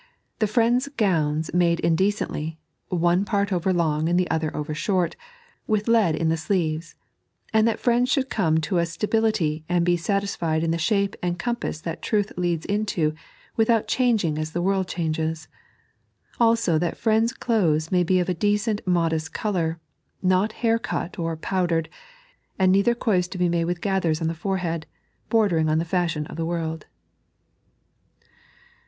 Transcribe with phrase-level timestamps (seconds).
[0.39, 2.57] the Friends' gowns made indecently,
[2.89, 5.15] one part over long and the other too short,
[5.67, 6.95] with lead in the sleeves,
[7.53, 11.37] and that Friends should come to a stability and be satisfied in the shape and
[11.37, 13.13] compas that Truth leads into
[13.55, 15.47] without changing as the world changes,
[16.39, 19.79] allso that Friends' cloaths may be of a decent modest colour,
[20.23, 21.89] not hair cut or powdered,
[22.57, 24.87] and neither coives to be made with gathers on the forahead,
[25.29, 26.87] bordering on the fashion of the world."